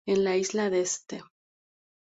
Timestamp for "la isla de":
0.23-0.81